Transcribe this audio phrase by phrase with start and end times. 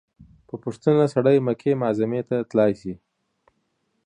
[0.47, 2.93] په پوښتنه سړى مکې معظمې ته تلاى سي.